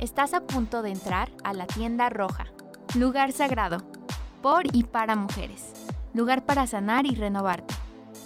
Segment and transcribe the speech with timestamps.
[0.00, 2.46] Estás a punto de entrar a la tienda roja,
[2.94, 3.82] lugar sagrado,
[4.40, 5.74] por y para mujeres,
[6.14, 7.74] lugar para sanar y renovarte.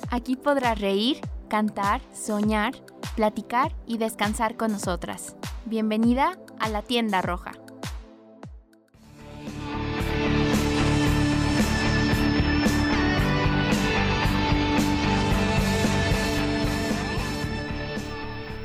[0.09, 2.75] Aquí podrás reír, cantar, soñar,
[3.17, 5.35] platicar y descansar con nosotras.
[5.65, 7.51] Bienvenida a la tienda roja.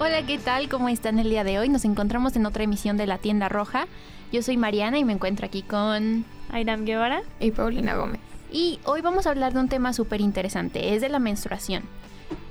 [0.10, 0.70] Hola, ¿qué tal?
[0.70, 1.70] ¿Cómo están el día de hoy?
[1.70, 3.86] Nos encontramos en otra emisión de La Tienda Roja.
[4.32, 8.20] Yo soy Mariana y me encuentro aquí con Airam Guevara y Paulina Gómez.
[8.52, 11.84] Y hoy vamos a hablar de un tema súper interesante, es de la menstruación.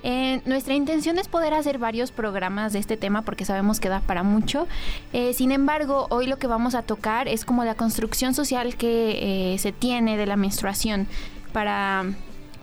[0.04, 4.02] Eh, nuestra intención es poder hacer varios programas de este tema porque sabemos que da
[4.02, 4.68] para mucho.
[5.12, 9.54] Eh, sin embargo, hoy lo que vamos a tocar es como la construcción social que
[9.54, 11.08] eh, se tiene de la menstruación
[11.52, 12.04] para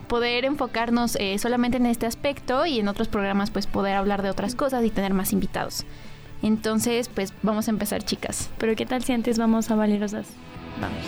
[0.08, 4.30] poder enfocarnos eh, solamente en este aspecto y en otros programas pues poder hablar de
[4.30, 5.84] otras cosas y tener más invitados.
[6.42, 8.50] Entonces, pues vamos a empezar, chicas.
[8.58, 10.28] Pero ¿qué tal si antes vamos a Valerosas?
[10.80, 10.98] Vamos.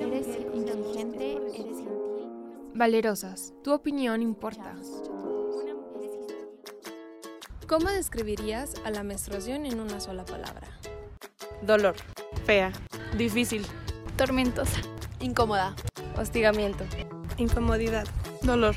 [0.00, 1.78] Eres inteligente, eres.
[2.74, 4.74] Valerosas, tu opinión importa.
[7.66, 10.68] ¿Cómo describirías a la menstruación en una sola palabra?
[11.66, 11.94] Dolor.
[12.44, 12.72] Fea.
[13.16, 13.66] Difícil.
[14.16, 14.80] Tormentosa.
[15.20, 15.74] Incómoda.
[16.16, 16.84] Hostigamiento.
[17.38, 18.06] Incomodidad.
[18.42, 18.74] Dolor.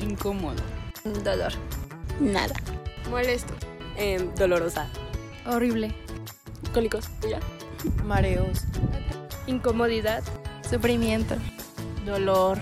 [0.00, 0.62] Incómodo.
[1.22, 1.52] Dolor.
[2.18, 2.54] Nada.
[3.10, 3.54] Molesto.
[3.96, 4.88] Em, dolorosa.
[5.46, 5.94] Horrible.
[6.74, 7.08] Cólicos.
[7.30, 7.38] ¿Ya?
[8.04, 8.64] Mareos.
[9.46, 10.24] Incomodidad.
[10.68, 11.36] Sufrimiento.
[12.04, 12.58] Dolor.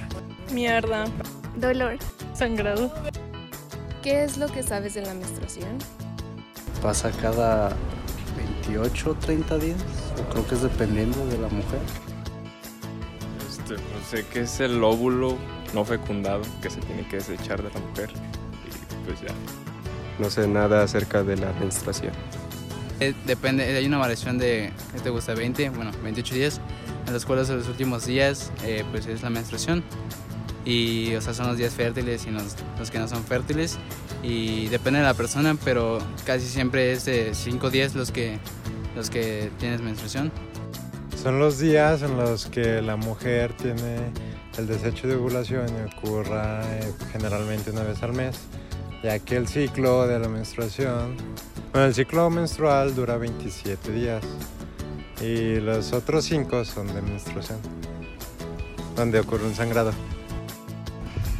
[0.52, 1.06] Mierda.
[1.56, 1.96] Dolor.
[2.34, 2.92] Sangrado.
[4.02, 5.78] ¿Qué es lo que sabes de la menstruación?
[6.82, 7.74] Pasa cada
[8.68, 9.78] 28 o 30 días.
[10.20, 11.80] O creo que es dependiendo de la mujer.
[13.48, 15.36] Este, pues sé que es el óvulo
[15.72, 18.10] no fecundado que se tiene que desechar de la mujer.
[18.12, 19.34] Y pues ya.
[20.18, 22.12] No sé nada acerca de la menstruación.
[23.00, 25.34] Eh, depende, hay una variación de, ¿qué te gusta?
[25.34, 26.60] 20, bueno, 28 días.
[27.06, 29.82] En los cuales en los últimos días, eh, pues es la menstruación.
[30.64, 33.78] Y, o sea, son los días fértiles y los, los que no son fértiles.
[34.22, 38.38] Y depende de la persona, pero casi siempre es de 5 días los que,
[38.96, 40.32] los que tienes menstruación.
[41.22, 43.96] Son los días en los que la mujer tiene
[44.58, 48.36] el desecho de ovulación y ocurra eh, generalmente una vez al mes,
[49.02, 51.16] ya que el ciclo de la menstruación,
[51.72, 54.22] bueno, el ciclo menstrual dura 27 días
[55.20, 57.58] y los otros 5 son de menstruación,
[58.96, 59.92] donde ocurre un sangrado.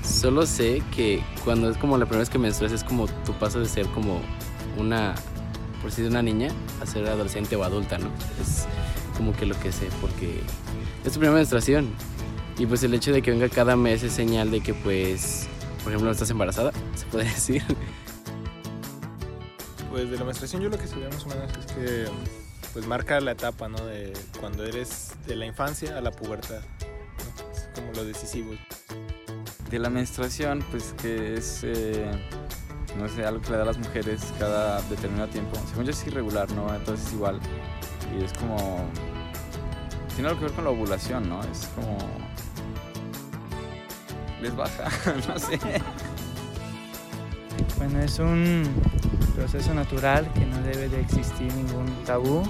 [0.04, 3.60] Solo sé que cuando es como la primera vez que menstruas es como tu paso
[3.60, 4.20] de ser como
[4.76, 5.14] una,
[5.80, 6.48] por si de una niña,
[6.82, 8.08] a ser adolescente o adulta, ¿no?
[8.40, 8.66] Es
[9.16, 10.40] como que lo que sé, porque
[11.04, 11.90] es tu primera menstruación.
[12.58, 15.48] Y pues el hecho de que venga cada mes es señal de que pues,
[15.82, 17.62] por ejemplo, estás embarazada, se puede decir.
[19.90, 22.04] Pues de la menstruación yo lo que sé más o menos es que
[22.72, 23.78] pues marca la etapa, ¿no?
[23.78, 26.60] De cuando eres de la infancia a la pubertad.
[26.60, 27.52] ¿no?
[27.52, 28.52] Es como lo decisivo.
[29.74, 32.08] De la menstruación, pues que es, eh,
[32.96, 35.56] no sé, algo que le da a las mujeres cada determinado tiempo.
[35.68, 36.72] Según yo es irregular, ¿no?
[36.72, 37.40] Entonces es igual.
[38.16, 38.84] Y es como...
[40.14, 41.42] Tiene algo que ver con la ovulación, ¿no?
[41.42, 41.98] Es como...
[44.40, 44.88] Les baja,
[45.28, 45.58] no sé.
[47.76, 48.62] Bueno, es un
[49.34, 52.44] proceso natural que no debe de existir ningún tabú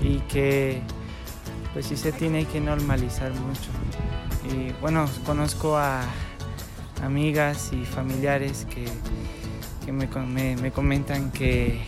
[0.00, 0.80] y que
[1.74, 3.68] pues sí se tiene que normalizar mucho.
[4.50, 6.00] Y bueno, conozco a
[7.02, 8.84] amigas y familiares que,
[9.84, 11.80] que me, me, me, comentan que,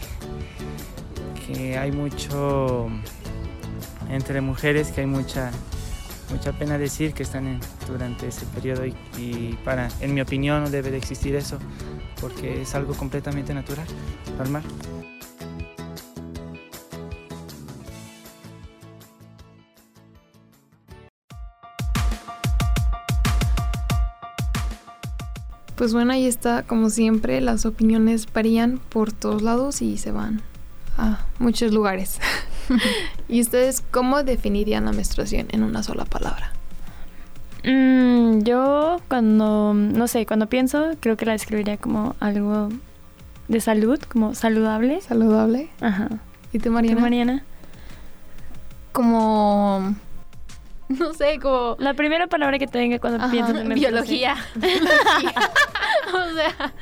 [1.47, 2.89] que hay mucho
[4.11, 5.51] entre mujeres, que hay mucha,
[6.31, 10.71] mucha pena decir que están durante ese periodo y, y para, en mi opinión, no
[10.71, 11.59] debe de existir eso
[12.21, 13.87] porque es algo completamente natural,
[14.37, 14.63] normal.
[25.81, 30.43] Pues bueno, ahí está, como siempre, las opiniones varían por todos lados y se van
[30.99, 32.21] a muchos lugares.
[33.31, 36.53] ¿Y ustedes cómo definirían la menstruación en una sola palabra?
[37.65, 42.69] Mm, yo cuando, no sé, cuando pienso, creo que la describiría como algo
[43.49, 45.01] de salud, como saludable.
[45.01, 45.71] Saludable.
[45.81, 46.11] Ajá.
[46.53, 46.97] ¿Y tú, Mariana?
[46.97, 47.45] ¿Tú, Mariana?
[48.93, 49.95] Como...
[50.99, 51.77] No sé, como...
[51.79, 54.37] La primera palabra que te venga cuando Ajá, piensas en biología.
[54.57, 55.35] biología.
[56.15, 56.73] o sea...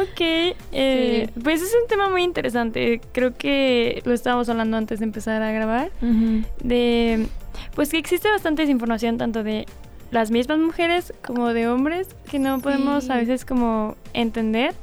[0.00, 1.40] Ok, eh, sí.
[1.42, 3.00] pues es un tema muy interesante.
[3.12, 5.90] Creo que lo estábamos hablando antes de empezar a grabar.
[6.00, 6.46] Uh -huh.
[6.62, 7.26] De,
[7.74, 9.66] pues que existe bastante desinformación tanto de
[10.12, 13.12] las mismas mujeres como de hombres que no podemos sí.
[13.12, 14.74] a veces como entender.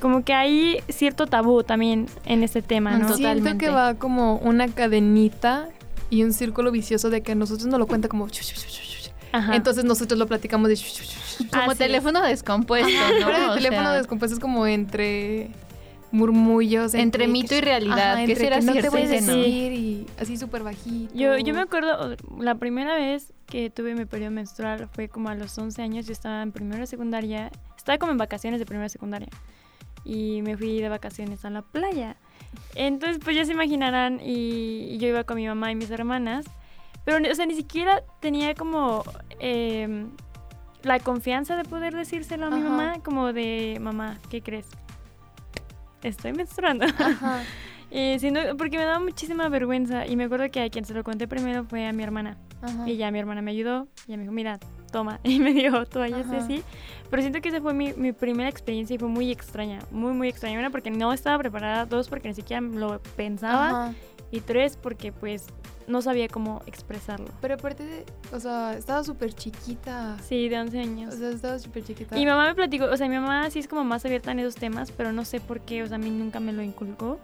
[0.00, 3.16] como que hay cierto tabú también en este tema, ¿no?
[3.16, 5.68] Siento que va como una cadenita
[6.14, 8.28] y un círculo vicioso de que a nosotros nos lo cuenta como...
[9.32, 9.56] Ajá.
[9.56, 10.78] Entonces nosotros lo platicamos de...
[11.50, 13.26] Como Así teléfono descompuesto, Ajá, ¿no?
[13.26, 15.50] pero el O teléfono sea, descompuesto es como entre
[16.12, 16.94] murmullos.
[16.94, 20.36] Entre mito y realidad, ¿qué entre será que no te voy a decir y así
[20.36, 21.12] súper bajito.
[21.12, 25.34] Yo, yo me acuerdo, la primera vez que tuve mi periodo menstrual fue como a
[25.34, 28.84] los 11 años, yo estaba en primero de secundaria, estaba como en vacaciones de primero
[28.84, 29.28] de secundaria
[30.04, 32.16] y me fui de vacaciones a la playa.
[32.74, 36.44] Entonces, pues ya se imaginarán, y, y yo iba con mi mamá y mis hermanas,
[37.04, 39.04] pero, o sea, ni siquiera tenía como
[39.38, 40.10] em,
[40.82, 42.68] la confianza de poder decírselo a mi Ajá.
[42.68, 44.66] mamá, como de, mamá, ¿qué crees?
[46.02, 46.86] Estoy menstruando.
[47.90, 51.02] Eh, siendo- porque me daba muchísima vergüenza y me acuerdo que a quien se lo
[51.04, 52.36] conté primero fue a mi hermana.
[52.62, 52.88] Ajá.
[52.88, 54.58] Y ya mi hermana me ayudó y ella me dijo, mira,
[54.94, 55.18] toma.
[55.24, 56.62] Y me dio toallas y así.
[57.10, 60.28] Pero siento que esa fue mi, mi primera experiencia y fue muy extraña, muy, muy
[60.28, 60.58] extraña.
[60.58, 61.84] Una, porque no estaba preparada.
[61.86, 63.68] Dos, porque ni siquiera lo pensaba.
[63.68, 63.94] Ajá.
[64.30, 65.46] Y tres, porque pues
[65.86, 67.26] no sabía cómo expresarlo.
[67.40, 70.16] Pero aparte de, o sea, estaba súper chiquita.
[70.26, 71.14] Sí, de 11 años.
[71.14, 72.16] O sea, estaba súper chiquita.
[72.16, 74.38] Y mi mamá me platicó, o sea, mi mamá sí es como más abierta en
[74.40, 77.18] esos temas, pero no sé por qué, o sea, a mí nunca me lo inculcó.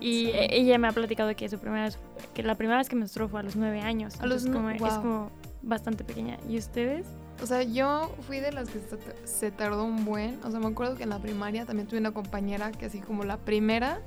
[0.00, 0.30] Y Sí.
[0.34, 1.98] e- ella me ha platicado que su primera vez,
[2.34, 4.20] que la primera vez que menstruó fue a los nueve años.
[4.20, 5.02] A los entonces nue- como, es wow.
[5.02, 5.30] como
[5.62, 6.38] bastante pequeña.
[6.48, 7.06] ¿Y ustedes?
[7.42, 8.80] O sea, yo fui de las que
[9.24, 10.38] se, tardó un buen.
[10.44, 13.24] O sea, me acuerdo que en la primaria también tuve una compañera que así como
[13.24, 14.00] la primera.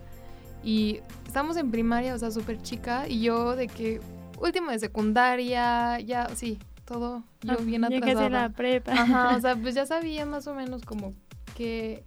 [0.64, 3.08] Y estábamos en primaria, o sea, súper chica.
[3.08, 4.00] Y yo de que
[4.40, 8.30] último de secundaria, ya, sí, todo yo Ah, bien ya casi atrasada.
[8.30, 8.94] la prepa.
[8.94, 11.14] Ajá, o sea, pues ya sabía más o menos como
[11.56, 12.04] qué,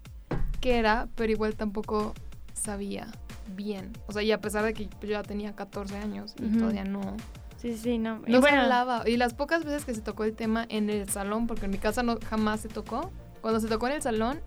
[0.61, 2.15] qué era, pero igual tampoco
[2.55, 3.09] sabía
[3.55, 3.93] bien.
[4.07, 7.17] O sea, y a pesar de que yo ya tenía 14 años y todavía no...
[7.61, 8.23] Sí, sí, no.
[8.27, 9.03] Y No se hablaba.
[9.07, 11.79] Y las pocas veces que se tocó el tema en el salón, porque en mi
[11.79, 13.11] casa no jamás se tocó,
[13.41, 14.41] cuando se tocó en el salón,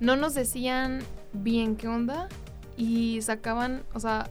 [0.00, 1.00] no nos decían
[1.32, 2.28] bien qué onda
[2.76, 4.28] y sacaban, o sea,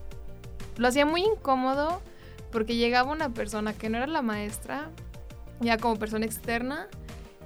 [0.76, 2.02] lo hacía muy incómodo
[2.50, 4.90] porque llegaba una persona que no era la maestra,
[5.60, 6.88] ya como persona externa,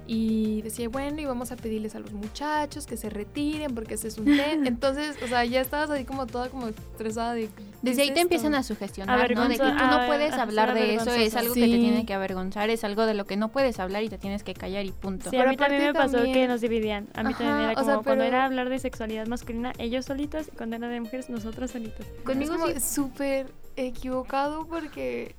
[0.07, 4.07] y decía, bueno, y vamos a pedirles a los muchachos que se retiren porque ese
[4.07, 4.65] es un tema.
[4.67, 7.47] Entonces, o sea, ya estabas ahí como toda como estresada de...
[7.47, 8.21] ¿qué Desde es ahí te esto?
[8.21, 9.47] empiezan a sugestionar, ¿no?
[9.49, 12.69] De que tú no puedes hablar de eso, es algo que te tiene que avergonzar,
[12.69, 15.29] es algo de lo que no puedes hablar y te tienes que callar y punto.
[15.29, 17.07] Sí, a mí también me pasó que nos dividían.
[17.13, 20.05] A mí Ajá, también era o como sea, cuando era hablar de sexualidad masculina, ellos
[20.05, 22.05] solitos, y cuando era de mujeres, nosotros solitos.
[22.23, 25.35] Conmigo es sí- súper equivocado porque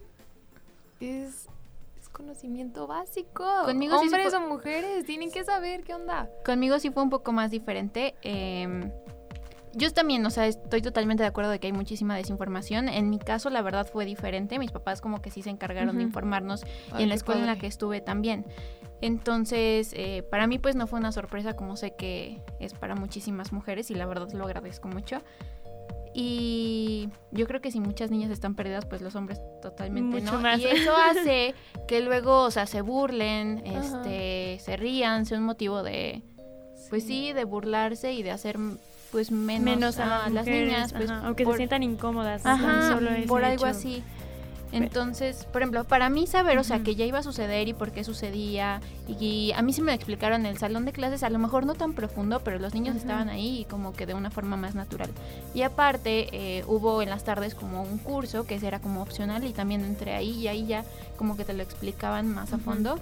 [1.01, 1.47] es
[2.19, 3.45] conocimiento básico.
[3.65, 6.29] Conmigo sí Hombres fue- o mujeres tienen que saber qué onda.
[6.45, 8.15] Conmigo sí fue un poco más diferente.
[8.23, 8.93] eh,
[9.75, 12.89] yo también, o sea, estoy totalmente de acuerdo de que hay muchísima desinformación.
[12.89, 14.59] En mi caso, la verdad fue diferente.
[14.59, 16.09] Mis papás como que sí se encargaron de Ujú.
[16.09, 17.61] informarnos Ay, y en la escuela en la padre.
[17.61, 18.45] que estuve también.
[19.03, 23.53] Entonces, eh, para mí pues no fue una sorpresa como sé que es para muchísimas
[23.53, 25.19] mujeres y la verdad lo agradezco mucho.
[26.21, 30.41] Y yo creo que si muchas niñas están perdidas, pues los hombres totalmente Mucho no.
[30.41, 30.59] más.
[30.59, 31.55] Y eso hace
[31.87, 33.79] que luego, o sea, se burlen, Ajá.
[34.03, 36.23] este, se rían, sea un motivo de,
[36.91, 38.59] pues sí, de burlarse y de hacer
[39.13, 42.45] pues menos, Menos a, las, las mujeres, niñas, pues ajá, aunque por- se sientan incómodas.
[42.45, 44.03] Ajá, solo por algo así.
[44.73, 47.91] Entonces, por ejemplo, para mí saber, o sea, que ya iba a suceder y por
[47.91, 51.31] qué sucedía, y, a mí sí me lo explicaron en el salón de clases, a
[51.31, 54.31] lo mejor no tan profundo, pero los niños estaban ahí y como que de una
[54.31, 55.11] forma más natural.
[55.55, 59.53] Y aparte, eh, hubo en las tardes como un curso que era como opcional y
[59.53, 60.85] también entré ahí y ahí ya
[61.17, 62.99] como que te lo explicaban más a fondo.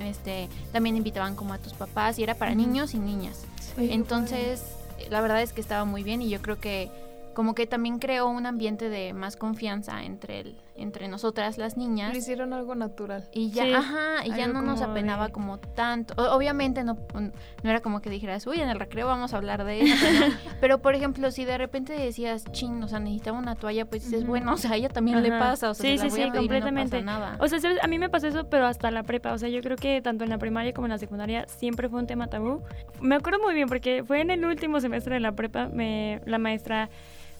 [0.00, 3.44] Este, también invitaban como a tus papás y era para niños y niñas.
[3.78, 4.62] Entonces,
[5.10, 6.90] la verdad es que estaba muy bien y yo creo que
[7.36, 12.12] como que también creó un ambiente de más confianza entre el, entre nosotras las niñas.
[12.14, 13.28] Lo hicieron algo natural.
[13.30, 16.14] Y ya, Sí, ajá, y ya no nos apenaba de- como tanto.
[16.16, 19.64] O- obviamente no, no era como que dijeras, uy, en el recreo vamos a hablar
[19.64, 20.34] de esto, ¿no?
[20.62, 24.26] Pero, por ejemplo, si de repente decías, chin, o sea, necesitaba una toalla, pues dices,
[24.26, 25.38] bueno, o sea, a ella también le Ajá.
[25.38, 27.02] pasa, o sea, sí, se la sí, voy a y completamente.
[27.02, 27.36] no pasa nada.
[27.38, 27.78] O sea, ¿sabes?
[27.82, 29.34] a mí me pasó eso, pero hasta la prepa.
[29.34, 32.00] O sea, yo creo que tanto en la primaria como en la secundaria siempre fue
[32.00, 32.62] un tema tabú.
[33.02, 36.38] Me acuerdo muy bien porque fue en el último semestre de la prepa, me, la
[36.38, 36.88] maestra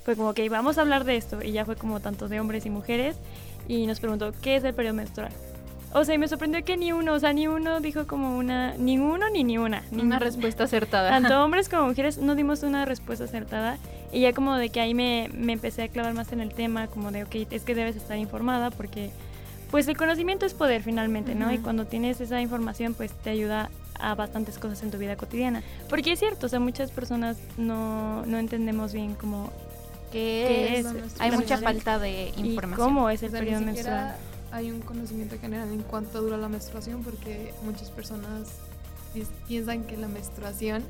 [0.06, 1.42] fue como que vamos a hablar de esto.
[1.42, 3.16] Y ya fue como tanto de hombres y mujeres.
[3.66, 5.32] Y nos preguntó, ¿qué es el periodo menstrual?
[5.92, 8.74] O sea, y me sorprendió que ni uno, o sea, ni uno dijo como una,
[8.78, 9.82] ni uno ni ni una.
[9.90, 11.10] Ni una respuesta acertada.
[11.10, 13.78] Tanto hombres como mujeres no dimos una respuesta acertada.
[14.12, 16.86] Y ya como de que ahí me, me empecé a clavar más en el tema,
[16.86, 19.10] como de, ok, es que debes estar informada porque
[19.72, 21.50] pues el conocimiento es poder finalmente, ¿no?
[21.50, 21.64] Y Ujú.
[21.64, 25.64] cuando tienes esa información pues te ayuda a bastantes cosas en tu vida cotidiana.
[25.88, 29.50] Porque es cierto, o sea, muchas personas no, no entendemos bien cómo
[30.16, 30.86] ¿Qué qué es?
[30.86, 32.86] es Hay mucha falta de y información.
[32.88, 34.16] cómo es el O sea, ni periodo menstrual.
[34.52, 38.48] hay un conocimiento general en cuánto dura la menstruación porque muchas personas
[39.14, 40.82] pi- piensan que la menstruación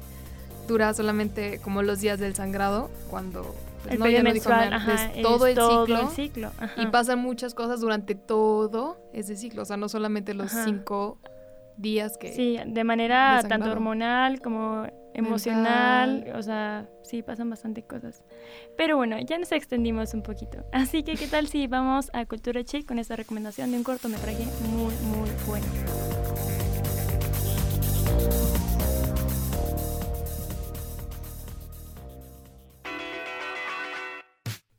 [0.68, 5.04] dura solamente como los días del sangrado, cuando pues, El no, periodo menstrual, Mer, ajá,
[5.14, 6.00] es todo es el todo ciclo.
[6.00, 6.82] el ciclo, ajá.
[6.82, 10.64] Y pasan muchas cosas durante todo ese ciclo, o sea, no solamente los Ajá.
[10.64, 11.18] cinco
[11.76, 12.32] días que...
[12.32, 18.22] Sí, de manera tanto hormonal como emocional, o sea, sí, pasan bastante cosas.
[18.76, 20.64] Pero bueno, ya nos extendimos un poquito.
[20.72, 24.44] Así que, ¿qué tal si vamos a Cultura Chic con esta recomendación de un cortometraje
[24.70, 25.66] muy, muy bueno?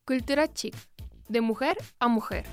[0.06, 0.74] Cultura chic,
[1.28, 2.46] de mujer a mujer.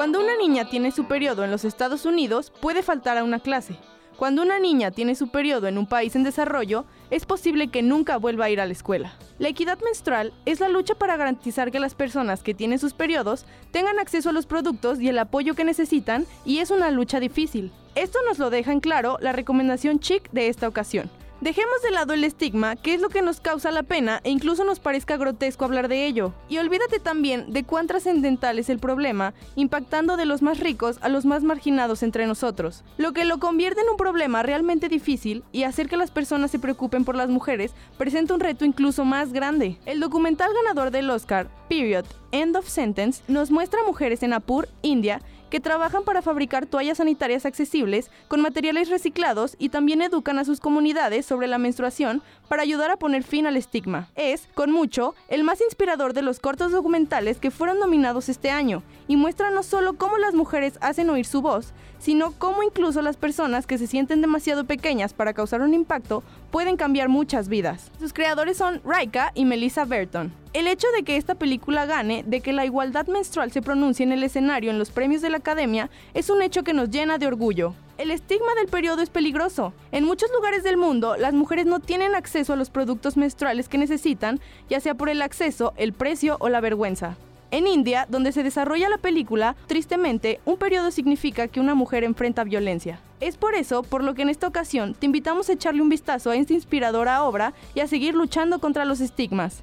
[0.00, 3.76] Cuando una niña tiene su periodo en los Estados Unidos, puede faltar a una clase.
[4.16, 8.16] Cuando una niña tiene su periodo en un país en desarrollo, es posible que nunca
[8.16, 9.12] vuelva a ir a la escuela.
[9.38, 13.44] La equidad menstrual es la lucha para garantizar que las personas que tienen sus periodos
[13.72, 17.70] tengan acceso a los productos y el apoyo que necesitan, y es una lucha difícil.
[17.94, 21.10] Esto nos lo deja en claro la recomendación chic de esta ocasión.
[21.40, 24.62] Dejemos de lado el estigma, que es lo que nos causa la pena e incluso
[24.62, 26.34] nos parezca grotesco hablar de ello.
[26.50, 31.08] Y olvídate también de cuán trascendental es el problema, impactando de los más ricos a
[31.08, 32.84] los más marginados entre nosotros.
[32.98, 36.58] Lo que lo convierte en un problema realmente difícil y hacer que las personas se
[36.58, 39.78] preocupen por las mujeres presenta un reto incluso más grande.
[39.86, 45.22] El documental ganador del Oscar, Period, End of Sentence, nos muestra mujeres en Apur, India,
[45.50, 50.60] que trabajan para fabricar toallas sanitarias accesibles con materiales reciclados y también educan a sus
[50.60, 54.08] comunidades sobre la menstruación para ayudar a poner fin al estigma.
[54.16, 58.82] Es, con mucho, el más inspirador de los cortos documentales que fueron nominados este año
[59.06, 63.16] y muestra no solo cómo las mujeres hacen oír su voz, sino cómo incluso las
[63.16, 67.92] personas que se sienten demasiado pequeñas para causar un impacto pueden cambiar muchas vidas.
[68.00, 70.32] Sus creadores son Raika y Melissa Burton.
[70.52, 74.10] El hecho de que esta película gane, de que la igualdad menstrual se pronuncie en
[74.10, 77.28] el escenario en los premios de la Academia, es un hecho que nos llena de
[77.28, 77.76] orgullo.
[78.00, 79.74] El estigma del periodo es peligroso.
[79.92, 83.76] En muchos lugares del mundo, las mujeres no tienen acceso a los productos menstruales que
[83.76, 84.40] necesitan,
[84.70, 87.18] ya sea por el acceso, el precio o la vergüenza.
[87.50, 92.42] En India, donde se desarrolla la película, tristemente, un periodo significa que una mujer enfrenta
[92.42, 93.00] violencia.
[93.20, 96.30] Es por eso por lo que en esta ocasión te invitamos a echarle un vistazo
[96.30, 99.62] a esta inspiradora obra y a seguir luchando contra los estigmas.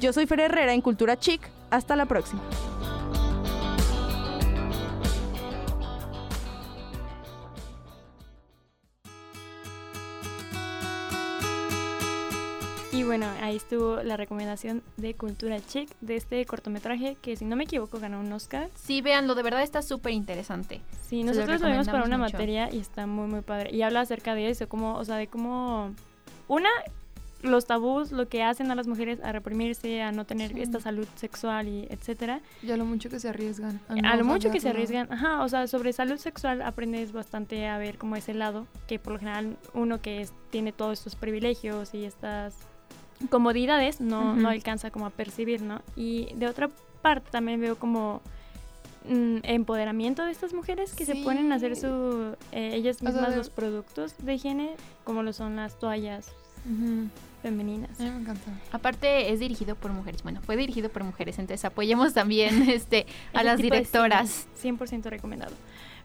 [0.00, 1.42] Yo soy Fer Herrera en Cultura Chic.
[1.68, 2.40] Hasta la próxima.
[12.94, 17.56] Y bueno, ahí estuvo la recomendación de Cultura Chic de este cortometraje que, si no
[17.56, 18.68] me equivoco, ganó un Oscar.
[18.76, 20.80] Sí, véanlo, de verdad está súper interesante.
[21.02, 22.32] Sí, Se nosotros lo vimos para una mucho.
[22.32, 23.74] materia y está muy, muy padre.
[23.74, 25.92] Y habla acerca de eso, como, o sea, de cómo.
[26.46, 26.68] Una,
[27.42, 30.60] los tabús, lo que hacen a las mujeres a reprimirse, a no tener Sí.
[30.62, 32.42] esta salud sexual y etcétera.
[32.62, 33.80] Y a lo mucho que se arriesgan.
[33.88, 37.66] A lo mucho que se arriesgan arriesgan, ajá, o sea, sobre salud sexual aprendes bastante
[37.66, 41.16] a ver como ese lado, que por lo general uno que es, tiene todos estos
[41.16, 42.54] privilegios y estas
[43.30, 45.80] comodidades no, no alcanza como a percibir, ¿no?
[45.96, 46.68] Y de otra
[47.02, 48.20] parte también veo como
[49.08, 53.10] mm, empoderamiento de estas mujeres que se ponen a hacer su eh, ellas O sea,
[53.12, 56.32] mismas de- los productos de higiene, como lo son las toallas
[57.42, 57.98] femeninas.
[58.00, 58.50] me encanta.
[58.72, 60.22] Aparte es dirigido por mujeres.
[60.22, 64.46] Bueno, fue dirigido por mujeres, entonces apoyemos también este a Ese las directoras.
[64.54, 65.52] cine, 100% recomendado.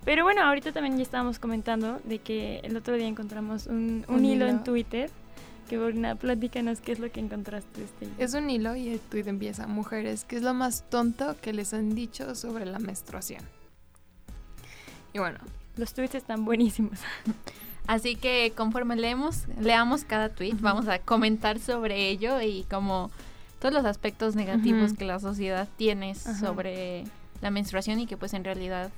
[0.05, 4.15] Pero bueno, ahorita también ya estábamos comentando de que el otro día encontramos un, un
[4.15, 4.63] Un hilo en.
[4.63, 5.09] Twitter.
[5.69, 7.83] Que Borna, platícanos qué es lo que encontraste.
[7.83, 8.09] Este.
[8.17, 11.73] Es un hilo y el tweet empieza, mujeres, ¿qué es lo más tonto que les
[11.73, 13.43] han dicho sobre la menstruación?
[15.13, 15.37] Y bueno.
[15.77, 16.99] Los tweets están buenísimos.
[17.87, 23.09] Así que conforme leemos, leamos cada tweet, vamos a comentar sobre ello y como
[23.59, 27.05] todos los aspectos negativos que la sociedad tiene sobre
[27.41, 28.91] la menstruación y que pues en realidad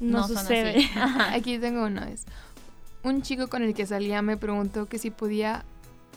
[0.00, 0.70] No son sucede.
[0.76, 0.90] así.
[0.98, 1.32] Ajá.
[1.34, 2.24] Aquí tengo una vez.
[3.06, 5.64] Un chico con el que salía me preguntó que si podía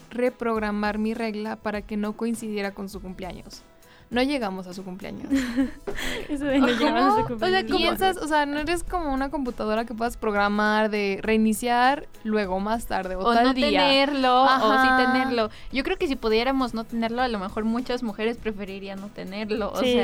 [0.10, 3.62] reprogramar mi regla para que no coincidiera con su cumpleaños.
[4.10, 5.31] No llegamos a su cumpleaños.
[6.29, 7.77] Eso de no llegamos a su O sea, cumpleaños.
[7.77, 12.88] piensas, o sea, no eres como una computadora que puedas programar de reiniciar luego más
[12.88, 13.67] tarde o, o tal no día.
[13.69, 15.51] tenerlo o sí tenerlo.
[15.72, 19.72] Yo creo que si pudiéramos no tenerlo, a lo mejor muchas mujeres preferirían no tenerlo.
[19.74, 20.00] O Sí.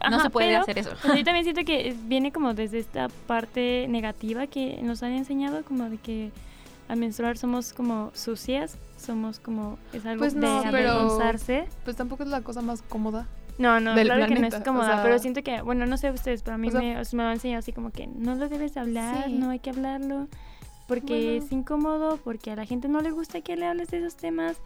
[0.00, 0.90] Sea, no Ajá, se puede pero, hacer eso.
[0.92, 5.12] o sea, yo también siento que viene como desde esta parte negativa que nos han
[5.12, 6.30] enseñado, como de que
[6.88, 11.66] al menstruar somos como sucias, somos como, es algo Pues de no, pero avergonzarse.
[11.84, 13.26] pues tampoco es la cosa más cómoda.
[13.58, 15.86] No, no, del claro que no planeta, es o cómoda, sea, pero siento que, bueno,
[15.86, 17.90] no sé ustedes, pero a mí o sea, me, me lo han enseñado así como
[17.90, 19.32] que no lo debes hablar, Sí.
[19.32, 20.28] no hay que hablarlo,
[20.86, 21.44] porque Bueno.
[21.46, 24.58] es incómodo, porque a la gente no le gusta que le hables de esos temas.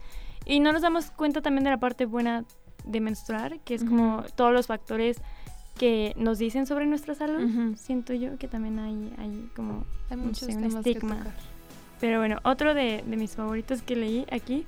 [0.44, 2.44] Y no nos damos cuenta también de la parte buena
[2.90, 4.28] de menstruar, que es como Ujú.
[4.34, 5.16] todos los factores
[5.78, 7.74] que nos dicen sobre nuestra salud.
[7.76, 11.24] Siento yo que también hay, hay como Hay no sé, un estigma.
[12.00, 14.64] Pero bueno, otro de, de mis favoritos que leí aquí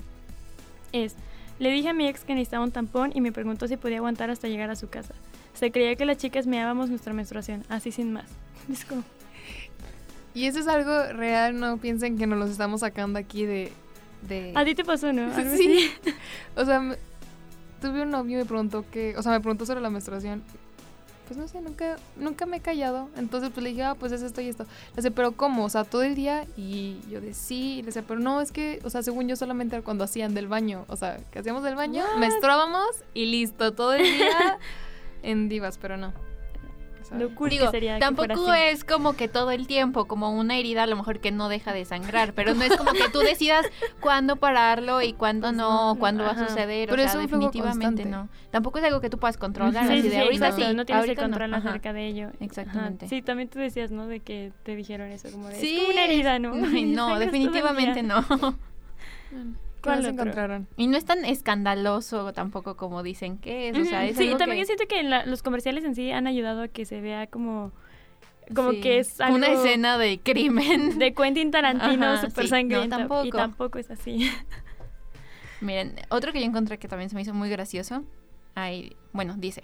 [0.93, 1.15] es,
[1.59, 4.31] le dije a mi ex que necesitaba un tampón y me preguntó si podía aguantar
[4.31, 5.15] hasta llegar a su casa.
[5.55, 8.27] Se creía que las chicas meábamos nuestra menstruación, así sin más.
[8.73, 9.03] Es como,
[10.35, 13.73] Y eso es algo real, no piensen que nos los estamos sacando aquí de...
[14.29, 14.53] de...
[14.55, 15.31] a ti te pasó, ¿no?
[15.57, 15.91] Sí.
[16.57, 16.97] O sea,
[17.83, 20.43] tuve un novio y me preguntó que, o sea, me preguntó sobre la menstruación.
[21.27, 23.09] Pues no sé, nunca, nunca me he callado.
[23.17, 24.65] Entonces pues le dije, ah, pues es esto y esto.
[24.65, 25.65] Le decía, pero ¿cómo?
[25.65, 26.47] O sea, todo el día.
[26.57, 27.75] Y yo de sí.
[27.75, 30.35] Y le decía, pero no, es que, o sea, según yo solamente era cuando hacían
[30.35, 30.85] del baño.
[30.89, 34.59] O sea, que hacíamos del baño, menstruábamos y listo, todo el día
[35.23, 36.13] en divas, pero no.
[37.19, 40.85] Lo cool Digo, que sería tampoco es como que todo el tiempo, como una herida
[40.85, 43.67] a lo mejor que no deja de sangrar, pero no es como que tú decidas
[44.01, 46.49] cuándo pararlo y cuándo no, cuándo va a Ajá.
[46.49, 48.29] suceder, Pero o es sea, definitivamente no.
[48.51, 50.75] Tampoco es algo que tú puedas controlar, Sí, así sí, de sí, ahorita exacto, sí,
[50.77, 51.57] no tienes ahorita que controlar no.
[51.57, 51.69] Ajá.
[51.71, 52.27] acerca de ello.
[52.29, 52.37] Ajá.
[52.41, 53.09] Exactamente.
[53.09, 54.07] Sí, también tú decías, ¿no?
[54.07, 56.53] De que te dijeron eso, como de, Sí, es como una herida, ¿no?
[56.67, 58.25] Ay, no, definitivamente no.
[59.83, 60.69] ¿Qué ¿Cuál encontraron?
[60.77, 64.25] Y no es tan escandaloso tampoco como dicen que es, o sea, Ujú, es sí,
[64.29, 66.85] algo también que- yo siento que la- los comerciales en sí han ayudado a que
[66.85, 67.73] se vea como
[68.55, 70.99] como Sí, que es algo una escena de crimen.
[70.99, 73.25] de Quentin Tarantino Ajá, súper sí, no, sangriento tampoco.
[73.27, 74.31] y tampoco es así.
[75.61, 78.03] Miren, otro que yo encontré que también se me hizo muy gracioso.
[78.55, 79.63] Ahí, bueno, dice.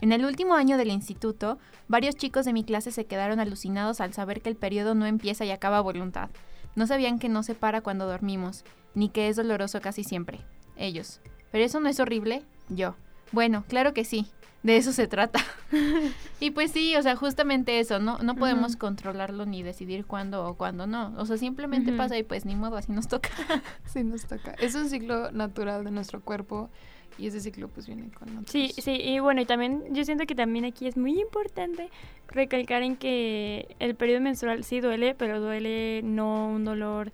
[0.00, 4.14] En el último año del instituto, varios chicos de mi clase se quedaron alucinados al
[4.14, 6.30] saber que el periodo no empieza y acaba a voluntad.
[6.74, 10.40] No sabían que no se para cuando dormimos, ni que es doloroso casi siempre.
[10.76, 11.20] Ellos.
[11.50, 12.42] ¿Pero eso no es horrible?
[12.68, 12.94] Yo.
[13.32, 14.30] Bueno, claro que sí.
[14.62, 15.40] De eso se trata.
[16.40, 20.54] y pues sí, o sea, justamente eso, no, no podemos controlarlo ni decidir cuándo o
[20.54, 21.14] cuándo no.
[21.16, 23.30] O sea, simplemente pasa y pues ni modo, así nos toca.
[23.86, 24.52] Sí, nos toca.
[24.58, 26.70] Es un ciclo natural de nuestro cuerpo
[27.16, 28.50] y ese ciclo pues viene con otros.
[28.50, 31.90] Sí, sí, y bueno, y también yo siento que también aquí es muy importante
[32.28, 37.12] recalcar en que el periodo menstrual sí duele, pero duele no un dolor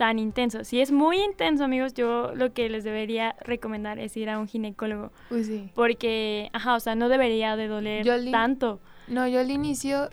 [0.00, 0.64] tan intenso.
[0.64, 4.48] Si es muy intenso, amigos, yo lo que les debería recomendar es ir a un
[4.48, 5.12] ginecólogo.
[5.30, 5.70] Uy, sí.
[5.74, 8.80] Porque, ajá, o sea, no debería de doler Yo tanto.
[9.08, 10.08] No, yo al inicio,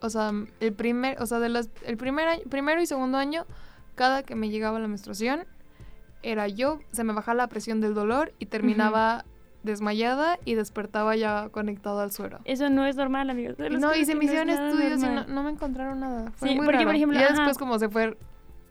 [0.00, 3.44] o sea, el primer, o sea, de los, el primer año, primero y segundo año,
[3.96, 5.46] cada que me llegaba la menstruación,
[6.24, 9.24] era yo, se me bajaba la presión del dolor y terminaba
[9.62, 12.38] desmayada y despertaba ya conectada al suero.
[12.44, 13.56] Eso no es normal, amigos.
[13.58, 16.32] No, y se me no es hicieron estudios y no, no me encontraron nada.
[16.36, 17.34] Fue Sí, muy porque, por ejemplo, ya ajá.
[17.36, 18.16] después como se fue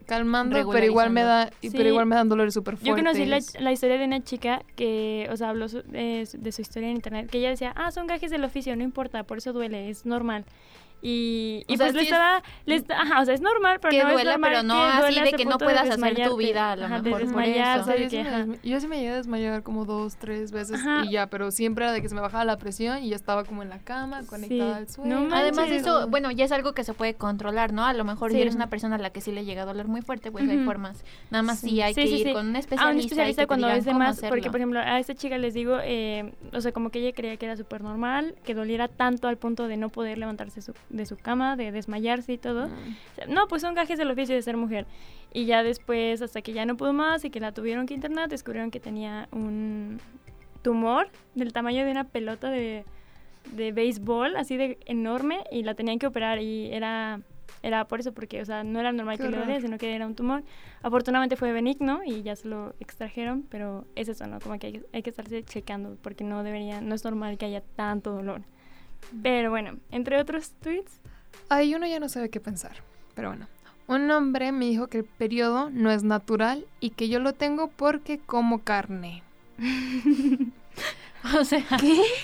[0.05, 2.87] calmando, pero igual me da, y- pero igual me dan dolores súper fuertes.
[2.89, 6.51] Yo conocí la, la historia de una chica que, o sea, habló su- de, de
[6.51, 9.37] su historia en internet, que ella decía, ah, son gajes del oficio, no importa, por
[9.37, 10.43] eso duele, es normal.
[11.05, 13.91] Y, y O sea, pues le estaba, le esta- ajá, o sea, es normal, pero
[13.91, 16.37] Que no es duela, normal pero no que así de que no puedas hacer tu
[16.37, 18.79] vida, a lo Ajá, mejor de por desmayarse, O sea, yo, que, sí me, yo
[18.79, 21.03] sí me llegué a desmayar como dos, tres veces Ajá.
[21.03, 23.43] y ya, pero siempre era de que se me bajaba la presión y ya estaba
[23.43, 25.19] como en la cama, conectada al suelo.
[25.27, 27.83] No Además eso, bueno, ya es algo que se puede controlar, ¿no?
[27.85, 29.89] A lo mejor si eres una persona a la que sí le llega a doler
[29.89, 30.65] muy fuerte, pues hay Ujú.
[30.65, 31.03] formas.
[31.31, 32.33] Nada más sí, Sí, hay sí, que sí, ir sí.
[32.33, 32.93] con un A especialista.
[32.93, 36.33] un especialista cuando es de más, porque por ejemplo a esta chica les digo, eh,
[36.53, 39.67] o sea, como que ella creía que era súper normal, que doliera tanto al punto
[39.67, 42.65] de no poder levantarse su- de su cama, de desmayarse y todo.
[42.65, 44.85] O sea, No, pues son gajes del oficio de ser mujer.
[45.33, 48.29] Y ya después, hasta que ya no pudo más y que la tuvieron que internar,
[48.29, 49.99] descubrieron que tenía un
[50.61, 52.85] tumor del tamaño de una pelota de,
[53.51, 57.19] de béisbol, así de enorme, y la tenían que operar y era...
[57.61, 59.95] Era por eso, porque, o sea, no era normal Qué que le doliera, sino que
[59.95, 60.43] era un tumor.
[60.81, 64.41] Afortunadamente fue benigno y ya se lo extrajeron, pero es eso, ¿no?
[64.41, 67.45] Como que hay, que- hay que estarse checando, porque no debería, no es normal que
[67.45, 68.41] haya tanto dolor.
[69.21, 70.99] Pero bueno, entre otros tweets,
[71.49, 72.77] Ahí uno ya no sabe qué pensar,
[73.15, 73.47] pero bueno.
[73.87, 77.67] Un hombre me dijo que el periodo no es natural y que yo lo tengo
[77.67, 79.23] porque como carne.
[81.39, 81.63] O sea,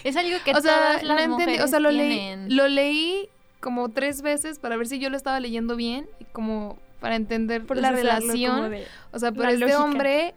[0.03, 2.49] es algo que o sea, todas las no entendí, o mujeres sea, lo tienen.
[2.49, 3.29] leí, lo leí
[3.61, 7.65] como tres veces para ver si yo lo estaba leyendo bien y como para entender
[7.65, 8.73] Por la relación.
[9.13, 9.81] O sea, pero este lógica.
[9.81, 10.33] hombre,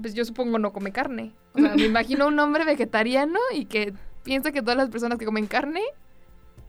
[0.00, 1.34] pues yo supongo no come carne.
[1.54, 5.24] O sea, me imagino un hombre vegetariano y que piensa que todas las personas que
[5.24, 5.82] comen carne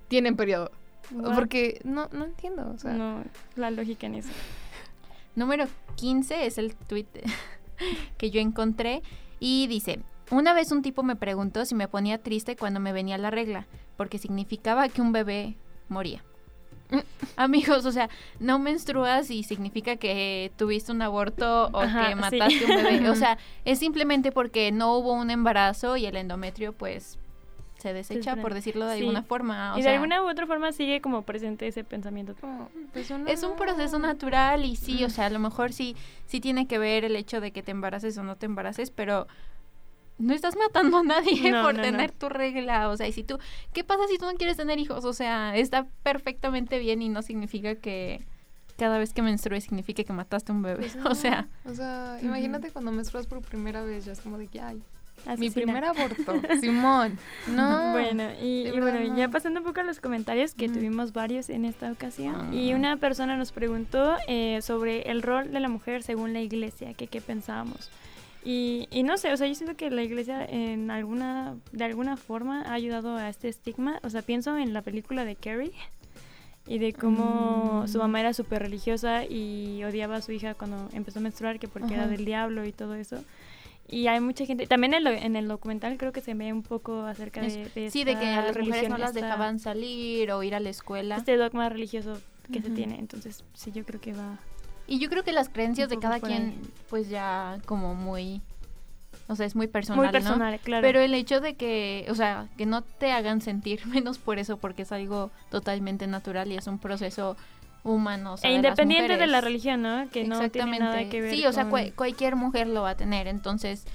[0.07, 0.71] tienen periodo.
[1.11, 1.35] What?
[1.35, 2.71] Porque no, no entiendo.
[2.73, 3.23] O sea, no,
[3.55, 4.29] la lógica en eso.
[5.35, 7.07] Número 15 es el tweet
[8.17, 9.01] que yo encontré
[9.39, 9.99] y dice,
[10.31, 13.67] una vez un tipo me preguntó si me ponía triste cuando me venía la regla,
[13.97, 15.55] porque significaba que un bebé
[15.89, 16.23] moría.
[17.35, 22.19] Amigos, o sea, no menstruas y significa que tuviste un aborto o Ajá, que sí.
[22.19, 23.09] mataste un bebé.
[23.09, 27.17] O sea, es simplemente porque no hubo un embarazo y el endometrio pues
[27.83, 29.01] se desecha, por decirlo de Sí.
[29.01, 29.73] alguna forma.
[29.73, 32.33] O y de sea, alguna u otra forma sigue como presente ese pensamiento.
[32.93, 35.95] pues uno es un no- proceso natural y sí, o sea, a lo mejor sí,
[36.25, 39.27] sí tiene que ver el hecho de que te embaraces o no te embaraces, pero
[40.17, 42.17] no estás matando a nadie No, por no, tener no.
[42.17, 42.87] tu regla.
[42.89, 43.37] O sea, y si tú,
[43.73, 45.03] ¿qué pasa si tú no quieres tener hijos?
[45.05, 48.25] O sea, está perfectamente bien y no significa que
[48.77, 50.87] cada vez que menstrues signifique que mataste a un bebé.
[50.89, 54.47] Pues O sea, O sea, imagínate cuando menstruas por primera vez, ya es como de
[54.47, 54.81] que, ay,
[55.25, 55.53] mi Asesina.
[55.53, 57.17] primer aborto, Simón.
[57.47, 57.91] No.
[57.93, 59.17] Bueno, y, y bueno, no.
[59.17, 62.53] ya pasando un poco a los comentarios, que tuvimos varios en esta ocasión.
[62.53, 66.93] Y una persona nos preguntó eh, sobre el rol de la mujer según la iglesia,
[66.93, 67.89] que qué pensábamos.
[68.45, 72.17] Y, y no sé, o sea, yo siento que la iglesia en alguna, de alguna
[72.17, 73.99] forma ha ayudado a este estigma.
[74.03, 75.71] O sea, pienso en la película de Carrie
[76.67, 77.87] y de cómo Mm.
[77.87, 81.69] su mamá era súper religiosa y odiaba a su hija cuando empezó a menstruar, que
[81.69, 83.23] porque era del diablo y todo eso.
[83.93, 86.63] Y hay mucha gente, también en, lo- en el documental creo que se ve un
[86.63, 90.41] poco acerca de, de sí, de que a las mujeres no las dejaban salir o
[90.41, 91.17] ir a la escuela.
[91.17, 92.19] Este dogma religioso
[92.51, 94.39] que se tiene, entonces sí, yo creo que va...
[94.87, 96.61] Y yo creo que las creencias de cada quien, ahí.
[96.89, 98.41] pues ya como muy,
[99.27, 100.11] o sea, es muy personal, ¿no?
[100.11, 100.81] personal, claro.
[100.81, 104.57] Pero el hecho de que, o sea, que no te hagan sentir menos por eso,
[104.57, 107.37] porque es algo totalmente natural y es un proceso
[107.83, 108.33] humano.
[108.33, 110.09] o sea, E de las independiente de la religión, ¿no?
[110.09, 112.91] Que no tiene nada que ver Sí, o sea, con- cua- cualquier mujer lo va
[112.91, 113.85] a tener, entonces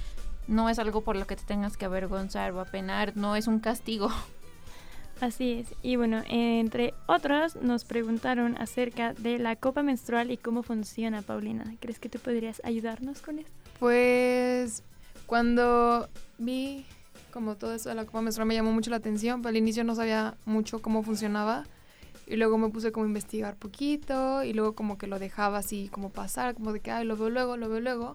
[0.47, 3.59] no es algo por lo que te tengas que avergonzar o apenar, no es un
[3.59, 4.09] castigo.
[5.21, 5.75] Así es.
[5.81, 11.65] Y bueno, entre otros nos preguntaron acerca de la copa menstrual y cómo funciona, Paulina.
[11.81, 13.51] ¿Crees que tú podrías ayudarnos con esto?
[13.79, 14.81] Pues
[15.25, 16.85] cuando vi
[17.33, 19.83] como todo eso de la copa menstrual me llamó mucho la atención, pero al inicio
[19.83, 21.65] no sabía mucho cómo funcionaba
[22.29, 25.89] y luego me puse como a investigar poquito y luego como que lo dejaba así
[25.91, 28.13] como pasar, como de que ay, lo veo luego, lo veo luego,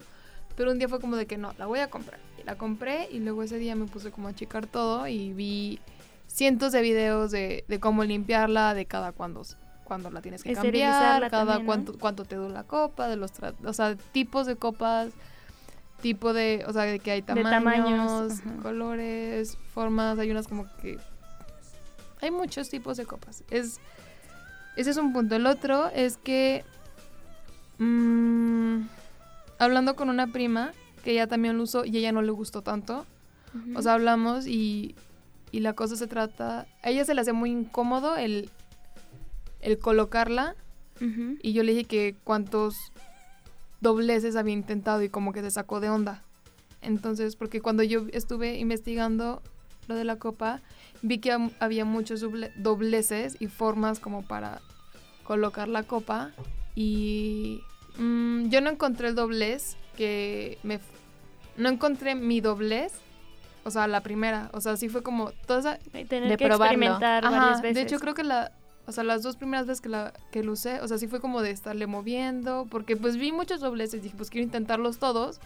[0.55, 2.19] pero un día fue como de que no, la voy a comprar.
[2.41, 5.79] Y la compré y luego ese día me puse como a checar todo y vi
[6.27, 9.43] cientos de videos de, de cómo limpiarla, de cada cuando
[9.83, 11.65] cuando la tienes que cambiar, cada también, ¿no?
[11.65, 13.31] cuánto cuánto te dura la copa, de los
[13.63, 15.11] o sea, tipos de copas,
[16.01, 20.97] tipo de, o sea, de que hay tamaños, tamaños, colores, formas, hay unas como que
[22.25, 23.43] hay muchos tipos de copas.
[23.49, 23.79] Es
[24.75, 25.35] ese es un punto.
[25.35, 26.63] El otro es que
[27.77, 28.81] mm,
[29.57, 33.05] hablando con una prima que ella también lo usó y ella no le gustó tanto.
[33.73, 34.95] O sea, hablamos y,
[35.53, 38.49] y la cosa se trata, a ella se le hace muy incómodo el
[39.65, 40.55] el colocarla
[41.41, 42.75] y yo le dije que cuántos
[43.81, 46.23] dobleces había intentado y como que se sacó de onda.
[46.81, 49.41] Entonces, porque cuando yo estuve investigando
[49.87, 50.61] lo de la copa,
[51.05, 54.61] vi que había muchos doble- dobleces y formas como para
[55.23, 56.31] colocar la copa
[56.75, 57.61] y
[57.97, 60.79] mm, yo no encontré el doblez que me...
[61.57, 62.91] No encontré mi doblez,
[63.63, 65.77] o sea, la primera, o sea, sí fue como toda esa...
[66.07, 66.65] tener De que probarlo.
[66.73, 68.51] experimentar varias De hecho, creo que la...
[68.87, 71.19] O sea, las dos primeras veces que, la, que lo usé, o sea, sí fue
[71.19, 75.39] como de estarle moviendo, porque pues vi muchos dobleces, dije, pues quiero intentarlos todos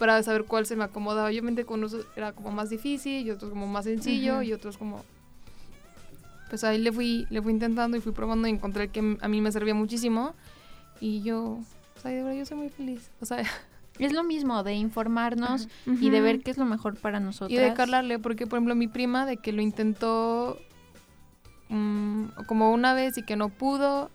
[0.00, 1.28] para saber cuál se me acomodaba.
[1.28, 4.42] Obviamente con unos era como más difícil y otros como más sencillo Ujú.
[4.42, 5.04] y otros como...
[6.48, 9.40] Pues ahí le fui, le fui intentando y fui probando y encontré que a mí
[9.42, 10.34] me servía muchísimo
[11.00, 11.58] y yo,
[11.96, 13.10] o sea, de verdad yo soy muy feliz.
[13.20, 13.44] O sea,
[13.98, 17.52] Es lo mismo de informarnos y de ver qué es lo mejor para nosotros.
[17.52, 20.58] y de calarle, porque por ejemplo mi prima de que lo intentó
[21.68, 24.10] mm, como una vez y que no pudo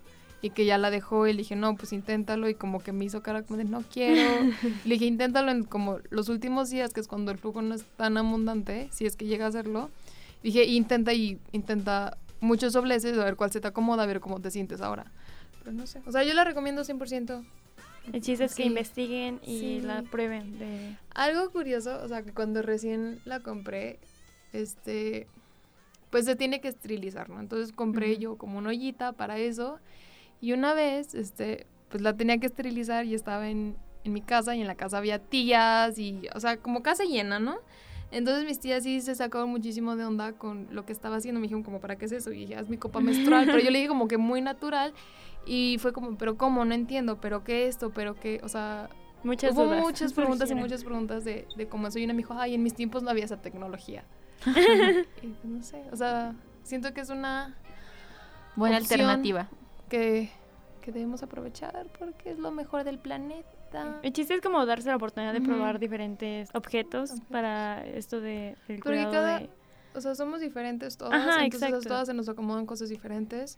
[0.45, 3.03] y que ya la dejó y le dije, no, pues inténtalo y como que me
[3.03, 4.45] hizo cara como de no quiero.
[4.85, 7.83] le dije, inténtalo en como los últimos días, que es cuando el flujo no es
[7.97, 9.89] tan abundante, si es que llega a hacerlo.
[10.43, 14.39] Dije, intenta y intenta muchos dobleces, a ver cuál se te acomoda, a ver cómo
[14.39, 15.11] te sientes ahora.
[15.59, 17.43] Pero no sé, o sea, yo la recomiendo 100%.
[18.13, 18.67] El chiste es que Sí.
[18.69, 19.81] investiguen y Sí.
[19.81, 20.59] la prueben.
[20.59, 20.95] De...
[21.15, 23.97] Algo curioso, o sea, que cuando recién la compré,
[24.53, 25.25] este,
[26.11, 27.39] pues se tiene que esterilizar, ¿no?
[27.39, 28.21] Entonces compré Ujú.
[28.21, 29.79] yo como una ollita para eso
[30.45, 34.55] y una vez, este, pues la tenía que esterilizar y estaba en, en mi casa
[34.55, 37.55] y en la casa había tías y, o sea, como casa llena, ¿no?
[38.11, 41.39] Entonces mis tías sí se sacaron muchísimo de onda con lo que estaba haciendo.
[41.41, 42.31] Me dijeron como, ¿para qué es eso?
[42.31, 43.47] Y dije, "Ah, es mi copa menstrual.
[43.47, 44.93] pero yo le dije como que muy natural.
[45.47, 46.63] Y fue como, ¿pero cómo?
[46.63, 47.19] No entiendo.
[47.19, 47.89] ¿Pero qué esto?
[47.89, 48.39] ¿Pero qué?
[48.43, 48.89] O sea,
[49.23, 51.97] Muchas hubo dudas muchas preguntas y muchas preguntas de, de cómo eso.
[51.97, 54.03] Y una me dijo, ay, en mis tiempos no había esa tecnología.
[54.45, 57.57] y pues, no sé, o sea, siento que es una
[58.55, 59.49] Buena opción alternativa.
[59.89, 60.29] Que,
[60.81, 63.99] que debemos aprovechar porque es lo mejor del planeta.
[64.03, 68.79] El chiste es como darse la oportunidad de probar diferentes objetos para esto de, del
[68.79, 69.49] Porque cuidado cada, de...
[69.93, 71.89] o sea, somos diferentes todas, Ajá, entonces exacto.
[71.89, 73.57] todas se nos acomodan cosas diferentes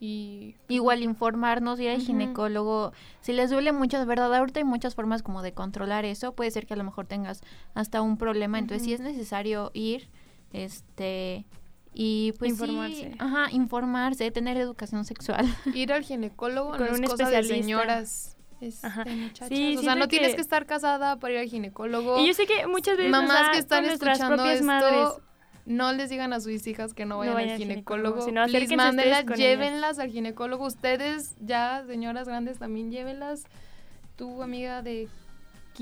[0.00, 2.92] y Igual informarnos, ir al ginecólogo.
[3.20, 6.32] Si les duele mucho, de verdad, ahorita hay muchas formas como de controlar eso.
[6.32, 7.42] Puede ser que a lo mejor tengas
[7.74, 8.58] hasta un problema.
[8.58, 10.08] Entonces, sí es necesario ir,
[10.52, 11.46] este,
[12.00, 13.12] y pues sí, Informarse.
[13.18, 15.44] ajá, informarse, tener educación sexual.
[15.74, 17.54] ir al ginecólogo Con no es un cosa de especialista.
[17.56, 18.36] señoras.
[18.60, 19.04] este, Ajá.
[19.04, 19.48] muchachas.
[19.48, 22.18] Sí, o sea, no tienes que- que estar casada para ir al ginecólogo.
[22.20, 25.08] Y yo sé que muchas veces mamás que están escuchando esto, madres.
[25.66, 28.20] no les digan a sus hijas que no No vayan vayan al ginecólogo.
[28.22, 29.58] ginecólogo, sino Please, mándenlas, ustedes con ellas.
[29.58, 30.66] llévenlas al ginecólogo.
[30.66, 33.42] Ustedes ya, señoras grandes, también llévenlas.
[34.16, 35.08] Tu amiga de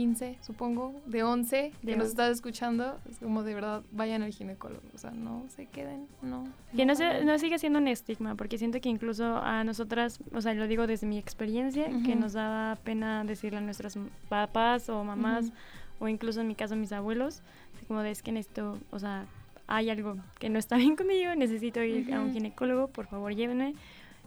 [0.00, 2.10] 15, supongo, de 11, que De nos 11.
[2.10, 4.82] estás escuchando, es como de verdad, vayan al ginecólogo.
[4.94, 6.44] O sea, no se queden, no.
[6.76, 10.42] Que no, se, no siga siendo un estigma, porque siento que incluso a nosotras, o
[10.42, 12.20] sea, lo digo desde mi experiencia, que Ujú.
[12.20, 15.54] nos daba pena decirle a nuestros papás o mamás, Ujú.
[16.00, 17.40] o incluso en mi caso mis abuelos,
[17.88, 19.24] como de es que necesito, o sea,
[19.66, 23.72] hay algo que no está bien conmigo, necesito ir a un ginecólogo, por favor llévenme.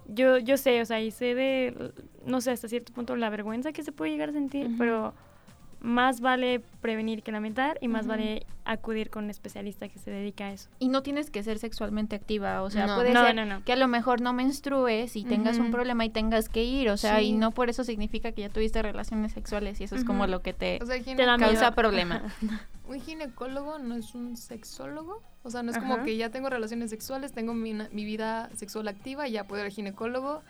[0.08, 1.93] Yo, yo sé, o sea, y sé de,
[2.25, 4.75] no sé, hasta cierto punto la vergüenza que se puede llegar a sentir, Ujú.
[4.79, 5.13] pero
[5.81, 10.45] más vale prevenir que lamentar y más vale acudir con un especialista que se dedica
[10.47, 10.69] a eso.
[10.79, 12.95] Y no tienes que ser sexualmente activa, o sea, No.
[12.95, 13.63] puede No, ser no, no.
[13.63, 16.97] que a lo mejor no menstrues y tengas un problema y tengas que ir, o
[16.97, 20.27] sea, y no por eso significa que ya tuviste relaciones sexuales y eso es como
[20.27, 21.75] lo que te, O sea, el Te da ginecólogo- causa miedo.
[21.75, 22.23] problema.
[22.87, 25.21] Un ginecólogo no es un sexólogo.
[25.43, 25.87] O sea, no es Ajá.
[25.87, 29.61] como que ya tengo relaciones sexuales, tengo mi, mi vida sexual activa y ya puedo
[29.61, 30.41] ir al ginecólogo.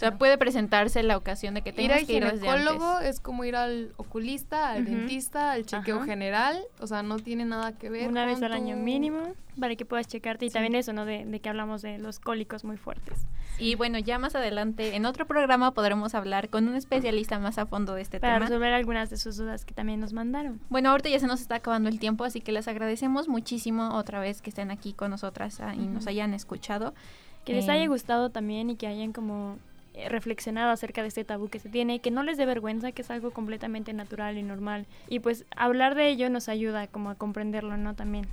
[0.00, 2.90] O sea, puede presentarse la ocasión de que Ir tengas al que ir desde ginecólogo
[2.92, 3.10] antes.
[3.10, 4.92] es como ir al oculista, al Ujú.
[4.92, 6.06] dentista, al chequeo Ajá.
[6.06, 6.58] general.
[6.80, 9.76] O sea, no tiene nada que ver Una vez con al año tu- mínimo para
[9.76, 10.54] que puedas checarte y Sí.
[10.54, 11.04] también eso, ¿no?
[11.04, 13.26] De, de que hablamos de los cólicos muy fuertes.
[13.58, 17.66] Y bueno, ya más adelante en otro programa podremos hablar con un especialista más a
[17.66, 18.46] fondo de este Para tema.
[18.46, 20.60] resolver algunas de sus dudas que también nos mandaron.
[20.70, 24.18] Bueno, ahorita ya se nos está acabando el tiempo, así que les agradecemos muchísimo otra
[24.18, 26.08] vez que estén aquí con nosotras ah, y nos Ujú.
[26.10, 26.94] hayan escuchado.
[27.44, 29.69] Que les Eh, haya gustado también y que hayan como eh,
[30.08, 33.10] reflexionado acerca de este tabú que se tiene, que no les dé vergüenza, que es
[33.10, 34.86] algo completamente natural y normal.
[35.08, 37.94] Y pues hablar de ello nos ayuda como a comprenderlo, ¿no?
[37.94, 38.26] También.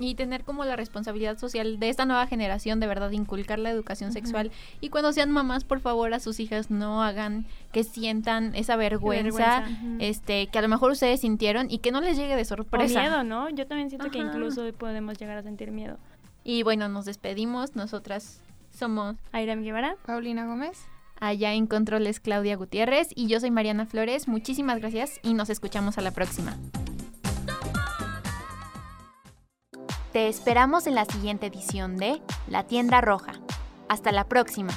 [0.00, 4.12] y tener como la responsabilidad social de esta nueva generación de verdad inculcar la educación
[4.12, 8.76] sexual y cuando sean mamás por favor a sus hijas no hagan que sientan esa
[8.76, 12.42] vergüenza, vergüenza, este que a lo mejor ustedes sintieron y que no les llegue de
[12.42, 13.50] O sorpresa miedo, ¿no?
[13.50, 14.28] Yo también siento que Ajá.
[14.28, 15.98] incluso podemos llegar a sentir miedo.
[16.44, 20.86] y bueno nos despedimos nosotras somos Airam Guevara, Paulina Gómez.
[21.20, 25.98] Allá en controles Claudia Gutiérrez y yo soy Mariana Flores muchísimas gracias y nos escuchamos
[25.98, 26.56] a la próxima
[30.12, 33.34] te esperamos en la siguiente edición de La Tienda Roja.
[33.88, 34.72] Hasta la próxima.